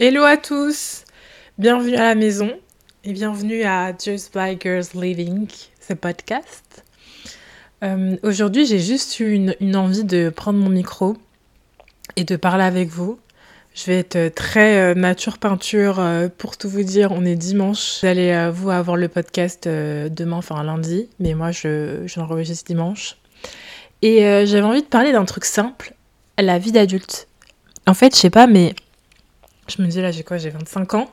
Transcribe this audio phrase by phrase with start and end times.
[0.00, 1.04] Hello à tous,
[1.56, 2.50] bienvenue à la maison
[3.04, 5.46] et bienvenue à Just by Girls Living,
[5.78, 6.82] ce podcast.
[7.84, 11.16] Euh, aujourd'hui, j'ai juste eu une, envie de prendre mon micro
[12.16, 13.20] et de parler avec vous.
[13.72, 17.12] Je vais être très euh, nature peinture euh, pour tout vous dire.
[17.12, 18.00] On est dimanche.
[18.00, 23.16] Vous allez vous avoir le podcast demain, enfin lundi, mais moi je, je dimanche.
[24.02, 25.94] Et j'avais envie de parler d'un truc simple,
[26.36, 27.28] la vie d'adulte.
[27.86, 28.74] En fait, je sais pas, mais
[29.68, 31.10] je me dis là, j'ai quoi J'ai 25 ans.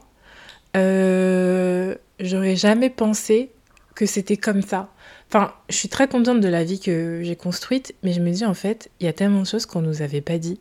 [0.78, 3.52] Euh, j'aurais jamais pensé
[3.96, 4.90] que c'était comme ça.
[5.28, 8.46] Enfin, je suis très contente de la vie que j'ai construite, mais je me dis
[8.46, 10.60] en fait, il y a tellement de choses qu'on nous avait pas dit.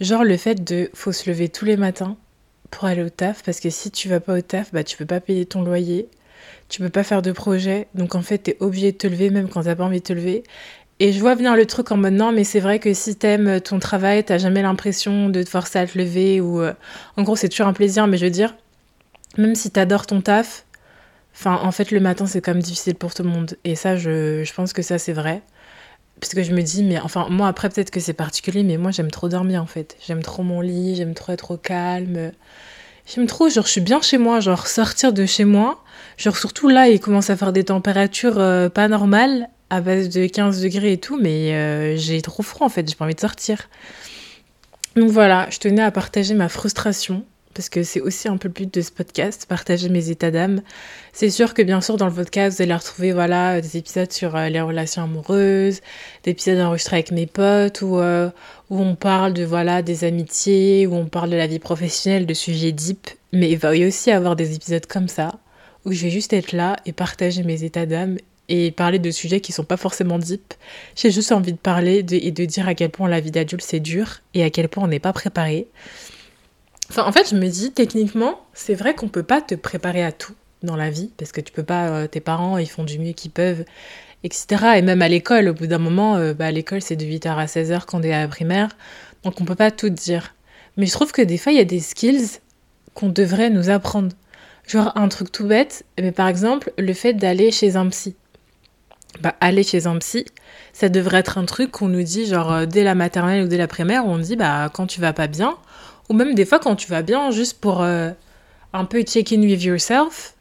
[0.00, 2.16] Genre le fait de faut se lever tous les matins
[2.70, 5.04] pour aller au taf, parce que si tu vas pas au taf, bah tu peux
[5.04, 6.08] pas payer ton loyer,
[6.70, 9.48] tu peux pas faire de projet, donc en fait t'es obligé de te lever même
[9.48, 10.44] quand t'as pas envie de te lever.
[11.02, 13.58] Et je vois venir le truc en mode non, mais c'est vrai que si t'aimes
[13.62, 16.60] ton travail, t'as jamais l'impression de te forcer à te lever ou.
[16.60, 16.74] Euh,
[17.16, 18.54] en gros, c'est toujours un plaisir, mais je veux dire,
[19.38, 20.66] même si t'adores ton taf,
[21.34, 23.56] enfin, en fait, le matin, c'est quand même difficile pour tout le monde.
[23.64, 25.40] Et ça, je, je pense que ça, c'est vrai.
[26.20, 29.10] Parce je me dis, mais enfin, moi, après, peut-être que c'est particulier, mais moi, j'aime
[29.10, 29.96] trop dormir, en fait.
[30.06, 32.32] J'aime trop mon lit, j'aime trop être au calme.
[33.06, 35.82] J'aime trop, genre, je suis bien chez moi, genre, sortir de chez moi.
[36.18, 40.26] Genre, surtout là, il commence à faire des températures euh, pas normales à base de
[40.26, 43.20] 15 degrés et tout, mais euh, j'ai trop froid en fait, j'ai pas envie de
[43.20, 43.68] sortir.
[44.96, 48.54] Donc voilà, je tenais à partager ma frustration, parce que c'est aussi un peu le
[48.54, 50.62] but de ce podcast, partager mes états d'âme.
[51.12, 54.34] C'est sûr que bien sûr dans le podcast, vous allez retrouver voilà, des épisodes sur
[54.34, 55.80] euh, les relations amoureuses,
[56.24, 58.30] des épisodes enregistrés avec mes potes, où, euh,
[58.68, 62.34] où on parle de voilà des amitiés, où on parle de la vie professionnelle, de
[62.34, 65.38] sujets deep, mais il va y aussi avoir des épisodes comme ça,
[65.84, 68.16] où je vais juste être là et partager mes états d'âme
[68.50, 70.52] et parler de sujets qui sont pas forcément deep.
[70.96, 73.80] J'ai juste envie de parler et de dire à quel point la vie d'adulte c'est
[73.80, 75.68] dur et à quel point on n'est pas préparé.
[76.90, 80.10] Enfin, en fait, je me dis, techniquement, c'est vrai qu'on peut pas te préparer à
[80.10, 80.34] tout
[80.64, 83.12] dans la vie, parce que tu peux pas, euh, tes parents, ils font du mieux
[83.12, 83.64] qu'ils peuvent,
[84.24, 84.72] etc.
[84.76, 87.28] Et même à l'école, au bout d'un moment, euh, bah, à l'école, c'est de 8h
[87.36, 88.70] à 16h quand on est à la primaire,
[89.22, 90.34] donc on peut pas tout dire.
[90.76, 92.40] Mais je trouve que des fois, il y a des skills
[92.94, 94.10] qu'on devrait nous apprendre.
[94.66, 98.14] Genre un truc tout bête, mais par exemple, le fait d'aller chez un psy
[99.18, 100.24] bah, aller chez un psy,
[100.72, 103.56] ça devrait être un truc qu'on nous dit genre euh, dès la maternelle ou dès
[103.56, 105.56] la primaire, on dit bah quand tu vas pas bien,
[106.08, 108.10] ou même des fois quand tu vas bien, juste pour euh,
[108.72, 110.34] un peu check in with yourself,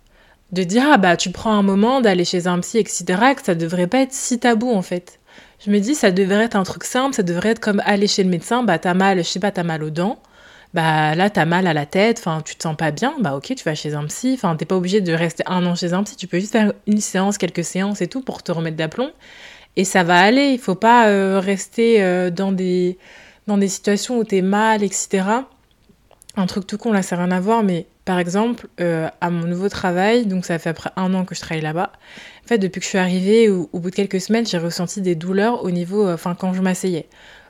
[0.51, 3.03] de dire ah bah tu prends un moment d'aller chez un psy, etc.
[3.35, 5.19] Que ça devrait pas être si tabou en fait.
[5.65, 8.23] Je me dis ça devrait être un truc simple, ça devrait être comme aller chez
[8.23, 10.19] le médecin, bah t'as mal, je sais pas, t'as mal aux dents
[10.73, 13.55] bah là t'as mal à la tête, enfin tu te sens pas bien, bah ok
[13.55, 16.03] tu vas chez un psy, enfin t'es pas obligé de rester un an chez un
[16.03, 19.11] psy, tu peux juste faire une séance, quelques séances et tout pour te remettre d'aplomb.
[19.75, 22.97] Et ça va aller, il faut pas euh, rester euh, dans des
[23.47, 25.23] dans des situations où t'es mal, etc.
[26.35, 29.29] Un truc tout con là ça n'a rien à voir, mais par exemple euh, à
[29.31, 31.91] mon nouveau travail, donc ça fait après un an que je travaille là-bas,
[32.45, 35.01] en fait depuis que je suis arrivée, au, au bout de quelques semaines j'ai ressenti
[35.01, 37.07] des douleurs au niveau, enfin quand je m'asseyais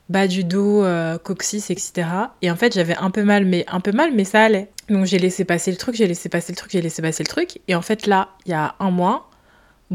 [0.10, 2.08] bas du dos, euh, coccyx, etc.
[2.42, 4.70] Et en fait, j'avais un peu mal, mais un peu mal, mais ça allait.
[4.90, 7.30] Donc j'ai laissé passer le truc, j'ai laissé passer le truc, j'ai laissé passer le
[7.30, 7.62] truc.
[7.68, 9.30] Et en fait, là, il y a un mois,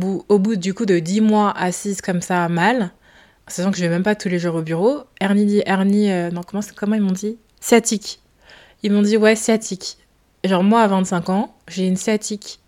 [0.01, 2.93] au bout du coup de dix mois assise comme ça, mal,
[3.49, 6.43] sachant que je vais même pas tous les jours au bureau, hernie, hernie, euh, non,
[6.43, 7.37] comment, comment ils m'ont dit?
[7.61, 8.21] Sciatique.
[8.83, 9.99] Ils m'ont dit, ouais, sciatique.
[10.45, 12.61] Genre, moi, à 25 ans, j'ai une sciatique.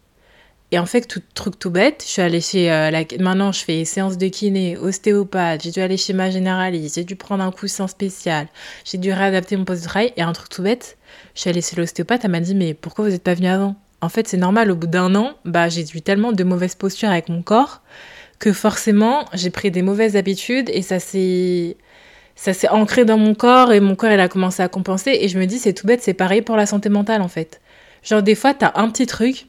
[0.72, 3.04] Et en fait, tout truc tout bête, je suis allée chez euh, la...
[3.20, 7.14] Maintenant, je fais séance de kiné, ostéopathe, j'ai dû aller chez ma généraliste, j'ai dû
[7.14, 8.48] prendre un coussin spécial,
[8.84, 10.12] j'ai dû réadapter mon poste de travail.
[10.16, 10.98] Et un truc tout bête,
[11.34, 13.76] je suis allée chez l'ostéopathe, elle m'a dit Mais pourquoi vous n'êtes pas venu avant?
[14.00, 17.10] En fait, c'est normal, au bout d'un an, bah, j'ai eu tellement de mauvaises postures
[17.10, 17.82] avec mon corps
[18.38, 21.76] que forcément, j'ai pris des mauvaises habitudes et ça s'est
[22.34, 25.28] ça s'est ancré dans mon corps et mon corps il a commencé à compenser et
[25.28, 27.62] je me dis c'est tout bête c'est pareil pour la santé mentale en fait
[28.02, 29.46] genre des fois t'as un petit truc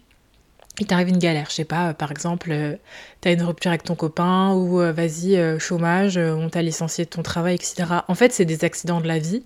[0.80, 2.76] il t'arrive une galère, je sais pas, par exemple, euh,
[3.22, 7.10] t'as une rupture avec ton copain ou euh, vas-y, euh, chômage, on t'a licencié de
[7.10, 7.86] ton travail, etc.
[8.08, 9.44] En fait, c'est des accidents de la vie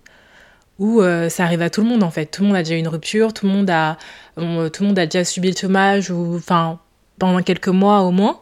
[0.79, 2.25] où ça arrive à tout le monde en fait.
[2.25, 3.97] Tout le monde a déjà eu une rupture, tout le monde a,
[4.35, 6.79] tout le monde a déjà subi le chômage ou enfin
[7.19, 8.39] pendant quelques mois au moins.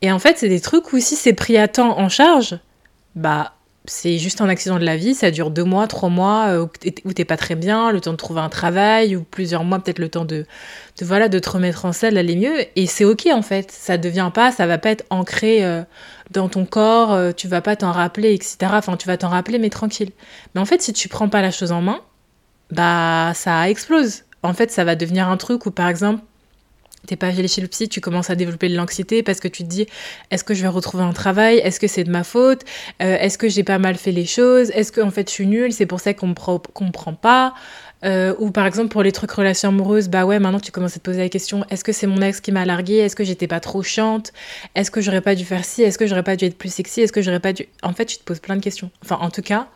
[0.00, 2.58] Et en fait, c'est des trucs où si c'est pris à temps en charge,
[3.14, 3.55] bah
[3.86, 6.66] c'est juste un accident de la vie, ça dure deux mois, trois mois, euh,
[7.04, 9.98] où t'es pas très bien, le temps de trouver un travail, ou plusieurs mois, peut-être
[9.98, 10.46] le temps de,
[11.02, 12.56] voilà, de te remettre en selle, d'aller mieux.
[12.76, 15.82] Et c'est ok en fait, ça devient pas, ça va pas être ancré euh,
[16.30, 18.56] dans ton corps, euh, tu vas pas t'en rappeler, etc.
[18.72, 20.10] Enfin, tu vas t'en rappeler, mais tranquille.
[20.54, 22.00] Mais en fait, si tu prends pas la chose en main,
[22.70, 24.24] bah ça explose.
[24.42, 26.22] En fait, ça va devenir un truc où par exemple,
[27.06, 29.62] t'es pas allé chez le psy, tu commences à développer de l'anxiété parce que tu
[29.62, 29.86] te dis
[30.30, 31.58] est-ce que je vais retrouver un travail?
[31.58, 32.62] Est-ce que c'est de ma faute?
[33.02, 34.70] Euh, Est-ce que j'ai pas mal fait les choses?
[34.70, 35.72] Est-ce que en fait je suis nulle?
[35.72, 37.54] C'est pour ça qu'on me comprend pas
[38.04, 40.98] euh, Ou par exemple pour les trucs relations amoureuses, bah ouais, maintenant tu commences à
[40.98, 43.46] te poser la question est-ce que c'est mon ex qui m'a largué Est-ce que j'étais
[43.46, 44.32] pas trop chiante?
[44.74, 45.82] Est-ce que j'aurais pas dû faire ci?
[45.82, 47.00] Est-ce que j'aurais pas dû être plus sexy?
[47.00, 47.66] Est-ce que j'aurais pas dû.
[47.82, 48.90] En fait, tu te poses plein de questions.
[49.02, 49.68] Enfin, en tout cas.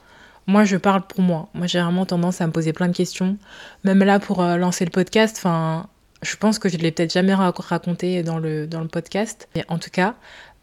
[0.47, 1.49] Moi, je parle pour moi.
[1.55, 3.37] Moi, j'ai vraiment tendance à me poser plein de questions.
[3.85, 5.87] Même là, pour euh, lancer le podcast, enfin,
[6.23, 9.49] je pense que je ne l'ai peut-être jamais raconté dans le, dans le podcast.
[9.55, 10.15] Mais en tout cas,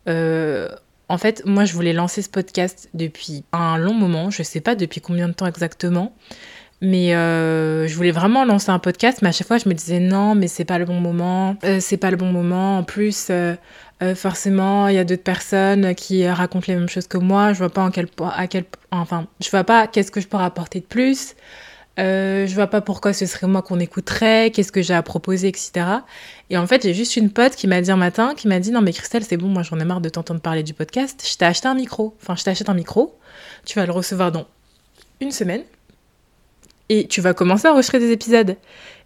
[0.08, 0.70] euh,
[1.10, 4.30] en fait, moi, je voulais lancer ce podcast depuis un long moment.
[4.30, 6.14] Je ne sais pas depuis combien de temps exactement.
[6.80, 10.00] Mais euh, je voulais vraiment lancer un podcast, mais à chaque fois je me disais
[10.00, 12.78] non, mais c'est pas le bon moment, euh, c'est pas le bon moment.
[12.78, 13.32] En plus,
[14.14, 17.54] forcément, il y a d'autres personnes qui racontent les mêmes choses que moi.
[17.54, 20.46] Je vois pas en quel, à quel, enfin, je vois pas qu'est-ce que je pourrais
[20.46, 21.34] apporter de plus.
[22.00, 25.48] Euh, je vois pas pourquoi ce serait moi qu'on écouterait, qu'est-ce que j'ai à proposer,
[25.48, 25.72] etc.
[26.50, 28.72] Et en fait, j'ai juste une pote qui m'a dit un matin, qui m'a dit
[28.72, 31.28] non mais Christelle, c'est bon, moi j'en ai marre de t'entendre parler du podcast.
[31.28, 32.16] Je t'ai acheté un micro.
[32.22, 33.18] Enfin, je t'achète un micro.
[33.66, 34.46] Tu vas le recevoir dans
[35.22, 35.64] une semaine
[36.90, 38.56] et tu vas commencer à enregistrer des épisodes.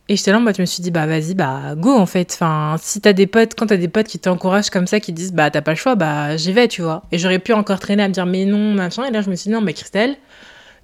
[0.10, 2.32] Et j'étais là, moi, je me suis dit, bah vas-y, bah go en fait.
[2.34, 5.32] Enfin, si t'as des potes, quand t'as des potes qui t'encouragent comme ça, qui disent,
[5.32, 7.04] bah t'as pas le choix, bah j'y vais, tu vois.
[7.14, 9.06] Et j'aurais pu encore traîner à me dire, mais non, machin.
[9.06, 10.18] Et là, je me suis dit, non, mais Christelle,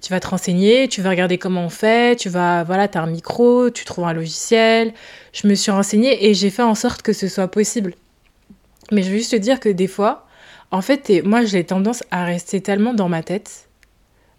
[0.00, 3.02] tu vas te renseigner, tu vas regarder comment on fait, tu vas, voilà, tu as
[3.02, 4.94] un micro, tu trouves un logiciel.
[5.32, 7.94] Je me suis renseignée et j'ai fait en sorte que ce soit possible.
[8.92, 10.26] Mais je veux juste te dire que des fois,
[10.70, 13.68] en fait, moi, j'ai tendance à rester tellement dans ma tête,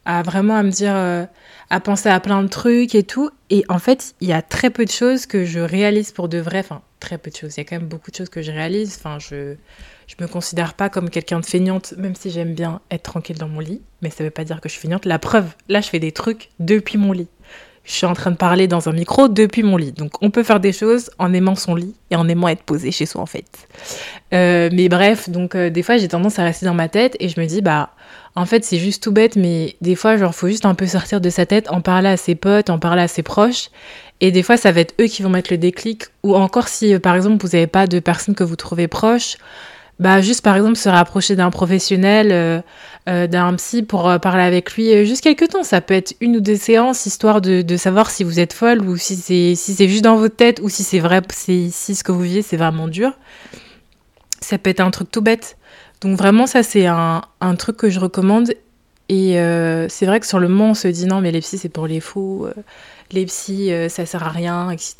[0.05, 1.25] à vraiment à me dire, euh,
[1.69, 3.29] à penser à plein de trucs et tout.
[3.49, 6.37] Et en fait, il y a très peu de choses que je réalise pour de
[6.37, 6.59] vrai.
[6.59, 7.57] Enfin, très peu de choses.
[7.57, 8.95] Il y a quand même beaucoup de choses que je réalise.
[8.97, 9.55] Enfin, je
[10.09, 13.47] je me considère pas comme quelqu'un de feignante, même si j'aime bien être tranquille dans
[13.47, 13.81] mon lit.
[14.01, 15.05] Mais ça veut pas dire que je suis feignante.
[15.05, 17.27] La preuve, là, je fais des trucs depuis mon lit.
[17.83, 19.91] Je suis en train de parler dans un micro depuis mon lit.
[19.91, 22.91] Donc, on peut faire des choses en aimant son lit et en aimant être posé
[22.91, 23.45] chez soi, en fait.
[24.33, 27.29] Euh, mais bref, donc, euh, des fois, j'ai tendance à rester dans ma tête et
[27.29, 27.91] je me dis, bah,
[28.35, 31.21] en fait, c'est juste tout bête, mais des fois, genre, faut juste un peu sortir
[31.21, 33.69] de sa tête, en parler à ses potes, en parler à ses proches.
[34.21, 36.05] Et des fois, ça va être eux qui vont mettre le déclic.
[36.23, 39.37] Ou encore si, euh, par exemple, vous n'avez pas de personnes que vous trouvez proches,
[39.99, 42.61] bah juste par exemple se rapprocher d'un professionnel, euh,
[43.09, 45.63] euh, d'un psy pour euh, parler avec lui juste quelques temps.
[45.63, 48.81] Ça peut être une ou deux séances histoire de, de savoir si vous êtes folle
[48.81, 52.03] ou si c'est si c'est juste dans votre tête ou si c'est vrai, si, ce
[52.03, 53.11] que vous vivez c'est vraiment dur.
[54.39, 55.57] Ça peut être un truc tout bête.
[55.99, 58.53] Donc vraiment ça c'est un, un truc que je recommande.
[59.09, 59.33] Et
[59.89, 61.87] c'est vrai que sur le moment on se dit non mais les psys c'est pour
[61.87, 62.47] les fous
[63.11, 64.95] les psys, ça sert à rien, etc.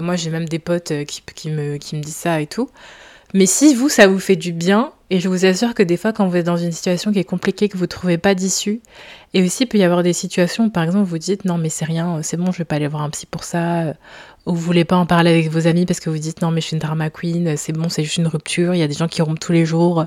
[0.00, 2.68] moi, j'ai même des potes qui, qui, me, qui me disent ça et tout.
[3.34, 6.12] Mais si vous, ça vous fait du bien, et je vous assure que des fois,
[6.12, 8.80] quand vous êtes dans une situation qui est compliquée, que vous ne trouvez pas d'issue,
[9.34, 11.68] et aussi il peut y avoir des situations où, par exemple, vous dites non, mais
[11.68, 13.94] c'est rien, c'est bon, je vais pas aller voir un psy pour ça,
[14.46, 16.60] ou vous voulez pas en parler avec vos amis parce que vous dites non, mais
[16.60, 18.94] je suis une drama queen, c'est bon, c'est juste une rupture, il y a des
[18.94, 20.06] gens qui rompent tous les jours,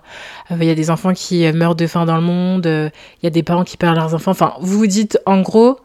[0.50, 3.32] il y a des enfants qui meurent de faim dans le monde, il y a
[3.32, 5.80] des parents qui perdent leurs enfants, enfin, vous vous dites en gros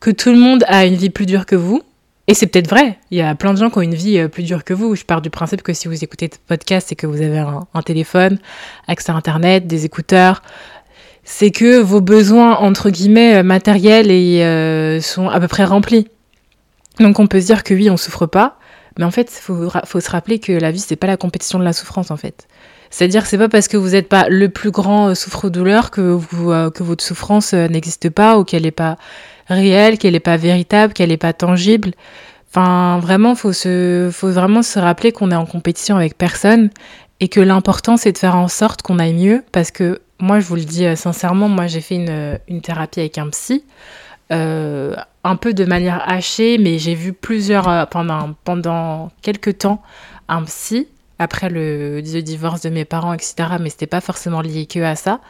[0.00, 1.82] que tout le monde a une vie plus dure que vous,
[2.26, 2.98] et c'est peut-être vrai.
[3.10, 4.94] Il y a plein de gens qui ont une vie euh, plus dure que vous.
[4.94, 7.82] Je pars du principe que si vous écoutez ce podcast et que vous avez un,
[7.82, 8.38] téléphone,
[8.86, 10.42] accès à Internet, des écouteurs,
[11.24, 16.08] c'est que vos besoins, entre guillemets, euh, matériels euh, sont à peu près remplis.
[16.98, 18.58] Donc on peut se dire que oui, on souffre pas.
[18.98, 21.64] Mais en fait, il faut, se rappeler que la vie, c'est pas la compétition de
[21.64, 22.48] la souffrance, en fait.
[22.90, 26.18] C'est-à-dire, c'est pas parce que vous n'êtes pas le plus grand souffre-douleur que,
[26.70, 28.98] que votre souffrance n'existe pas ou qu'elle n'est pas
[29.50, 31.92] réelle, qu'elle n'est pas véritable, qu'elle n'est pas tangible.
[32.50, 36.70] Enfin, vraiment, faut se, faut vraiment se rappeler qu'on est en compétition avec personne
[37.20, 39.44] et que l'important c'est de faire en sorte qu'on aille mieux.
[39.52, 43.00] Parce que moi, je vous le dis euh, sincèrement, moi j'ai fait une, une, thérapie
[43.00, 43.64] avec un psy,
[44.32, 49.82] euh, un peu de manière hachée, mais j'ai vu plusieurs euh, pendant pendant quelques temps
[50.28, 50.88] un psy
[51.20, 53.34] après le, divorce de mes parents, etc.
[53.60, 55.20] Mais c'était pas forcément lié que à ça.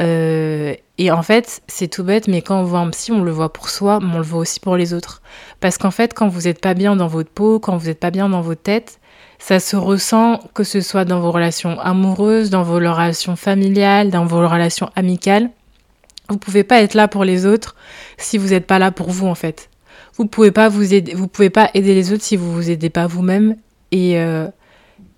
[0.00, 3.32] Euh, et en fait, c'est tout bête, mais quand on voit un psy, on le
[3.32, 5.22] voit pour soi, mais on le voit aussi pour les autres.
[5.60, 8.12] Parce qu'en fait, quand vous n'êtes pas bien dans votre peau, quand vous n'êtes pas
[8.12, 9.00] bien dans votre tête,
[9.40, 14.24] ça se ressent que ce soit dans vos relations amoureuses, dans vos relations familiales, dans
[14.24, 15.50] vos relations amicales.
[16.28, 17.74] Vous pouvez pas être là pour les autres
[18.16, 19.68] si vous n'êtes pas là pour vous en fait.
[20.16, 20.84] Vous pouvez pas vous
[21.14, 23.56] vous pouvez pas aider les autres si vous vous aidez pas vous-même.
[23.90, 24.46] Et euh,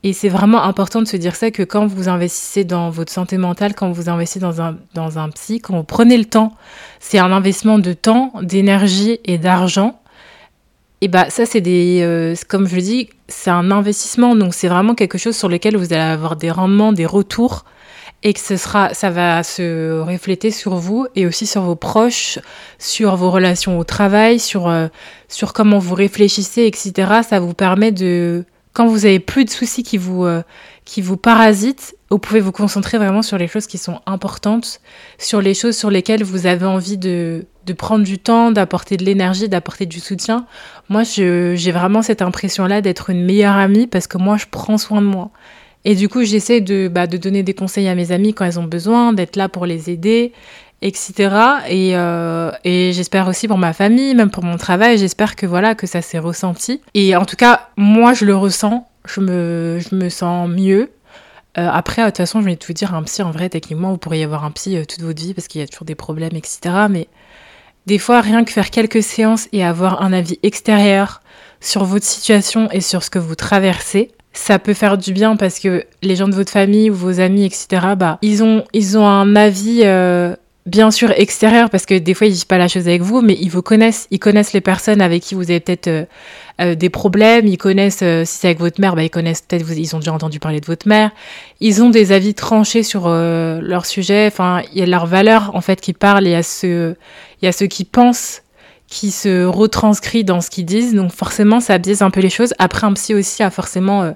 [0.06, 3.38] et c'est vraiment important de se dire ça que quand vous investissez dans votre santé
[3.38, 6.54] mentale, quand vous investissez dans un, dans un psy, quand vous prenez le temps,
[7.00, 9.98] c'est un investissement de temps, d'énergie et d'argent.
[11.00, 14.68] Et bah ça c'est des, euh, comme je le dis, c'est un investissement, donc c'est
[14.68, 17.64] vraiment quelque chose sur lequel vous allez avoir des rendements, des retours,
[18.22, 22.38] et que ce sera, ça va se refléter sur vous et aussi sur vos proches,
[22.78, 24.86] sur vos relations au travail, sur, euh,
[25.26, 27.22] sur comment vous réfléchissez, etc.
[27.28, 28.44] Ça vous permet de
[28.76, 30.42] quand vous avez plus de soucis qui vous, euh,
[30.84, 34.82] qui vous parasitent, vous pouvez vous concentrer vraiment sur les choses qui sont importantes,
[35.16, 39.04] sur les choses sur lesquelles vous avez envie de, de prendre du temps, d'apporter de
[39.06, 40.44] l'énergie, d'apporter du soutien.
[40.90, 45.00] Moi, j'ai vraiment cette impression-là d'être une meilleure amie parce que moi, je prends soin
[45.00, 45.30] de moi.
[45.86, 48.60] Et du coup, j'essaie de, bah, de donner des conseils à mes amis quand elles
[48.60, 50.32] ont besoin, d'être là pour les aider,
[50.82, 51.34] etc.
[51.68, 55.74] Et, euh, et j'espère aussi pour ma famille, même pour mon travail, j'espère que voilà
[55.74, 56.80] que ça s'est ressenti.
[56.94, 60.90] Et en tout cas, moi, je le ressens, je me, je me sens mieux.
[61.58, 63.98] Euh, après, de toute façon, je vais tout dire, un psy, en vrai, techniquement, vous
[63.98, 66.34] pourriez avoir un psy euh, toute votre vie parce qu'il y a toujours des problèmes,
[66.36, 66.58] etc.
[66.90, 67.08] Mais
[67.86, 71.22] des fois, rien que faire quelques séances et avoir un avis extérieur
[71.60, 75.58] sur votre situation et sur ce que vous traversez, ça peut faire du bien parce
[75.58, 79.06] que les gens de votre famille ou vos amis, etc., bah, ils ont, ils ont
[79.06, 79.82] un avis,
[80.66, 83.36] bien sûr, extérieur parce que des fois, ils disent pas la chose avec vous, mais
[83.40, 84.06] ils vous connaissent.
[84.10, 86.04] Ils connaissent les personnes avec qui vous avez peut-être euh,
[86.60, 87.46] euh, des problèmes.
[87.46, 90.38] Ils connaissent, si c'est avec votre mère, bah, ils connaissent peut-être, ils ont déjà entendu
[90.38, 91.10] parler de votre mère.
[91.60, 94.26] Ils ont des avis tranchés sur leur sujet.
[94.26, 96.26] Enfin, il y a leur valeur, en fait, qui parle.
[96.26, 96.96] Il y a ceux,
[97.40, 98.42] il y a ceux qui pensent
[98.88, 100.94] qui se retranscrit dans ce qu'ils disent.
[100.94, 102.54] Donc forcément, ça biaise un peu les choses.
[102.58, 104.12] Après, un psy aussi a forcément euh,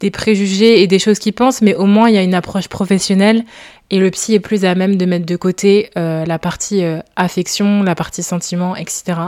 [0.00, 2.68] des préjugés et des choses qu'il pense, mais au moins, il y a une approche
[2.68, 3.44] professionnelle
[3.92, 7.00] et le psy est plus à même de mettre de côté euh, la partie euh,
[7.14, 9.18] affection, la partie sentiment, etc.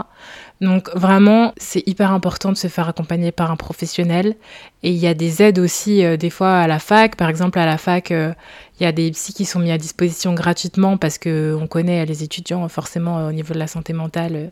[0.59, 4.35] Donc vraiment, c'est hyper important de se faire accompagner par un professionnel.
[4.81, 7.15] Et il y a des aides aussi, euh, des fois à la fac.
[7.15, 10.33] Par exemple, à la fac, il y a des psys qui sont mis à disposition
[10.33, 14.51] gratuitement parce que on connaît les étudiants forcément au niveau de la santé mentale.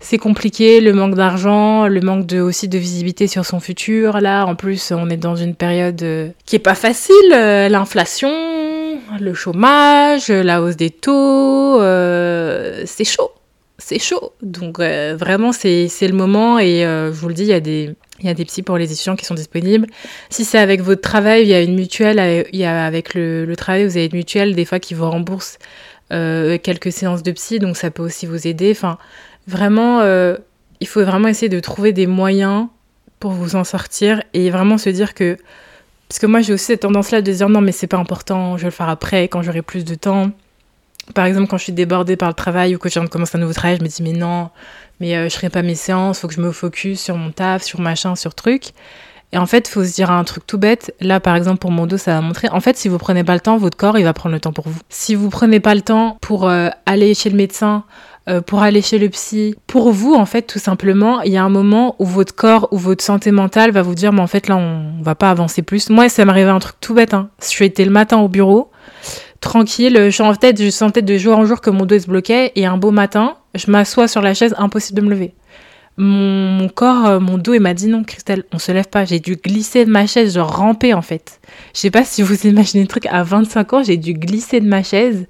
[0.00, 4.20] C'est compliqué, le manque d'argent, le manque aussi de visibilité sur son futur.
[4.20, 7.28] Là, en plus, on est dans une période qui est pas facile.
[7.30, 8.32] L'inflation,
[9.20, 13.30] le chômage, la hausse des taux, c'est chaud
[13.78, 14.32] c'est chaud.
[14.42, 17.60] Donc euh, vraiment, c'est le moment et euh, je vous le dis, il y a
[17.60, 17.94] des...
[18.20, 19.88] Il y a des psys pour les étudiants qui sont disponibles.
[20.30, 22.20] Si c'est avec votre travail, il y a une mutuelle.
[22.20, 25.10] Euh, il y a avec le, travail, vous avez une mutuelle des fois qui vous
[25.10, 25.58] rembourse
[26.10, 28.70] quelques séances de psy, donc ça peut aussi vous aider.
[28.70, 28.98] Enfin,
[29.48, 30.00] vraiment,
[30.78, 32.68] il faut vraiment essayer de trouver des moyens
[33.18, 35.36] pour vous en sortir et vraiment se dire que
[36.14, 38.62] parce que moi j'ai aussi cette tendance-là de dire non mais c'est pas important, je
[38.62, 40.30] vais le faire après quand j'aurai plus de temps
[41.12, 43.36] par exemple, quand je suis débordée par le travail ou que je viens de commencer
[43.36, 44.50] un nouveau travail, je me dis mais non,
[45.00, 47.64] mais euh, je ferai pas mes séances, faut que je me focus sur mon taf,
[47.64, 48.68] sur machin, sur truc.
[49.32, 50.94] Et en fait, faut se dire un truc tout bête.
[51.00, 52.48] Là, par exemple, pour mon dos, ça va montrer.
[52.50, 54.52] En fait, si vous prenez pas le temps, votre corps, il va prendre le temps
[54.52, 54.78] pour vous.
[54.88, 57.84] Si vous prenez pas le temps pour euh, aller chez le médecin,
[58.28, 61.44] euh, pour aller chez le psy, pour vous, en fait, tout simplement, il y a
[61.44, 64.48] un moment où votre corps ou votre santé mentale va vous dire, mais en fait,
[64.48, 65.90] là, on, va pas avancer plus.
[65.90, 67.12] Moi, ça m'arrivait un truc tout bête.
[67.12, 67.28] Hein.
[67.42, 68.70] Je suis été le matin au bureau
[69.40, 69.94] tranquille.
[69.94, 72.52] Je je sentais de jour en jour que mon dos se bloquait.
[72.56, 75.34] Et un beau matin, je m'assois sur la chaise, impossible de me lever.
[75.96, 79.04] Mon, corps, euh, mon dos, il m'a dit non, Christelle, on se lève pas.
[79.04, 81.40] J'ai dû glisser de ma chaise, je rampais en fait.
[81.72, 84.66] Je sais pas si vous imaginez le truc, à 25 ans, j'ai dû glisser de
[84.66, 85.26] ma chaise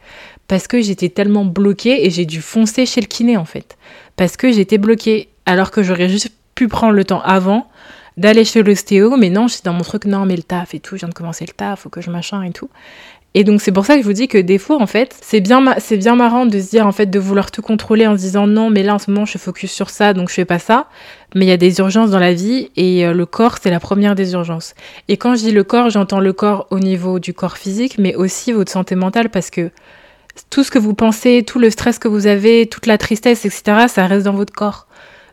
[0.48, 3.76] parce que j'étais tellement bloquée et j'ai dû foncer chez le kiné en fait.
[4.16, 5.28] Parce que j'étais bloquée.
[5.46, 7.68] Alors que j'aurais juste pu prendre le temps avant
[8.16, 10.94] d'aller chez l'ostéo, mais non, j'étais dans mon truc, non, mais le taf et tout,
[10.94, 12.70] je viens de commencer le taf, faut que je machin et tout.
[13.36, 15.40] Et donc c'est pour ça que je vous dis que des fois en fait c'est
[15.40, 18.20] bien c'est bien marrant de se dire en fait de vouloir tout contrôler en se
[18.20, 20.60] disant non mais là en ce moment je focus sur ça donc je fais pas
[20.60, 20.86] ça
[21.34, 23.80] mais il y a des urgences dans la vie et euh, le corps c'est la
[23.80, 24.74] première des urgences.
[25.08, 28.14] Et quand je dis le corps j'entends le corps au niveau du corps physique mais
[28.14, 29.72] aussi votre santé mentale parce que
[30.50, 33.86] tout ce que vous pensez, tout le stress que vous avez, toute la tristesse etc
[33.88, 34.86] ça reste dans votre corps.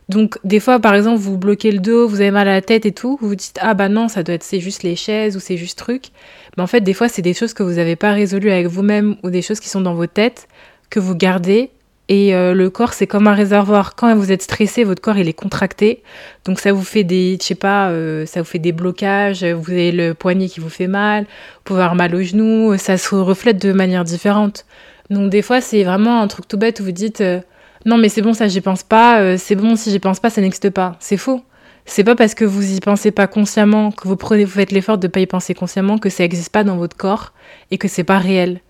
[0.08, 2.86] Donc des fois par exemple vous bloquez le dos, vous avez mal à la tête
[2.86, 5.36] et tout, vous vous dites ah bah non ça doit être c'est juste les chaises
[5.36, 6.10] ou c'est juste truc.
[6.56, 9.16] Mais en fait, des fois, c'est des choses que vous n'avez pas résolues avec vous-même
[9.22, 10.48] ou des choses qui sont dans vos têtes
[10.90, 11.70] que vous gardez.
[12.08, 13.94] Et euh, le corps, c'est comme un réservoir.
[13.94, 16.02] Quand vous êtes stressé, votre corps, il est contracté.
[16.44, 19.44] Donc ça vous fait des, je sais pas, euh, ça vous fait des blocages.
[19.44, 21.24] Vous avez le poignet qui vous fait mal.
[21.24, 22.76] Vous pouvez avoir mal aux genoux.
[22.76, 24.66] Ça se reflète de manière différente.
[25.10, 27.40] Donc des fois, c'est vraiment un truc tout bête où vous dites, euh,
[27.86, 29.36] non mais c'est bon, ça j'y pense pas.
[29.38, 30.96] c'est bon, si j'y pense pas, ça n'existe pas.
[31.00, 31.42] C'est faux.
[31.84, 34.98] C'est pas parce que vous y pensez pas consciemment, que vous prenez, vous faites l'effort
[34.98, 37.32] de pas y penser consciemment, que ça n'existe pas dans votre corps
[37.70, 38.60] et que c'est pas réel.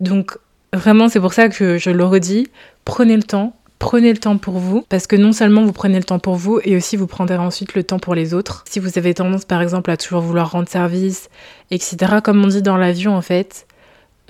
[0.00, 0.36] Donc
[0.72, 2.48] vraiment, c'est pour ça que je, le redis.
[2.84, 6.04] Prenez le temps, prenez le temps pour vous, parce que non seulement vous prenez le
[6.04, 8.64] temps pour vous, et aussi vous prendrez ensuite le temps pour les autres.
[8.68, 11.30] Si vous avez tendance, par exemple, à toujours vouloir rendre service,
[11.70, 13.66] etc., comme on dit dans l'avion, en fait,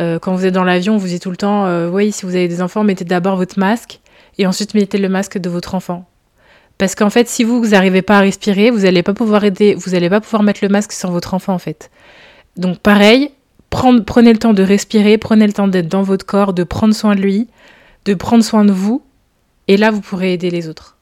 [0.01, 2.35] euh, quand vous êtes dans l'avion, vous dites tout le temps, euh, oui, si vous
[2.35, 4.01] avez des enfants, mettez d'abord votre masque,
[4.39, 6.09] et ensuite mettez le masque de votre enfant.
[6.79, 9.75] Parce qu'en fait, si vous, vous n'arrivez pas à respirer, vous n'allez pas pouvoir aider,
[9.75, 11.91] vous n'allez pas pouvoir mettre le masque sur votre enfant, en fait.
[12.57, 13.33] Donc, pareil,
[13.71, 17.17] prenez le temps de respirer, prenez le temps d'être dans votre corps, de prendre soin
[17.17, 17.49] de lui,
[18.05, 19.03] de prendre soin de vous,
[19.67, 20.97] et là, vous pourrez aider les autres.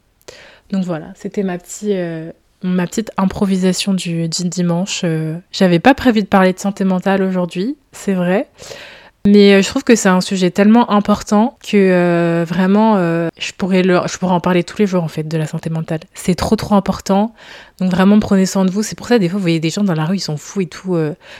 [0.70, 2.32] Donc voilà, c'était ma, petite, euh,
[2.62, 5.02] ma petite improvisation du, dimanche.
[5.04, 8.48] Euh, j'avais pas prévu de parler de santé mentale aujourd'hui, c'est vrai.
[9.26, 13.50] Mais euh, je trouve que c'est un sujet tellement important que euh, vraiment, euh, je,
[13.50, 16.00] pourrais je pourrais en parler tous les jours en fait de la santé mentale.
[16.14, 17.34] C'est trop trop important.
[17.80, 18.84] Donc vraiment, prenez soin de vous.
[18.84, 20.60] C'est pour ça, des fois, vous voyez des gens dans la rue, ils sont fous
[20.60, 20.96] et tout.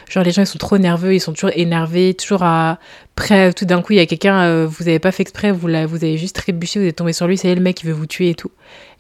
[0.09, 2.79] genre, les gens, ils sont trop nerveux, ils sont toujours énervés, toujours à...
[3.15, 5.69] Prêt, tout d'un coup, il y a quelqu'un, vous n'avez pas fait exprès, vous, vous
[5.71, 8.29] avez juste trébuché, vous êtes tombé sur lui, c'est le mec qui veut vous tuer
[8.29, 8.51] et tout.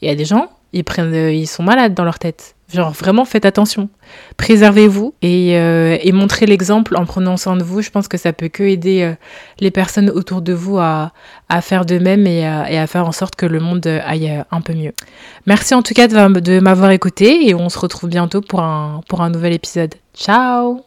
[0.00, 2.54] Il y a des gens, ils, prennent, ils sont malades dans leur tête.
[2.72, 3.88] Genre vraiment faites attention.
[4.36, 7.80] Préservez-vous et, euh, et, montrez l'exemple en prenant soin de vous.
[7.80, 9.14] Je pense que ça peut que aider euh,
[9.60, 11.12] les personnes autour de vous à,
[11.60, 14.60] faire de même et à, et à, faire en sorte que le monde aille un
[14.60, 14.92] peu mieux.
[15.46, 19.00] Merci en tout cas de, de m'avoir écouté et on se retrouve bientôt pour un,
[19.08, 19.94] pour un nouvel épisode.
[20.12, 20.82] Ciao